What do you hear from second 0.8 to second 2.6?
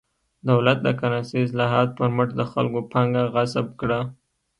د کرنسۍ اصلاحاتو پر مټ د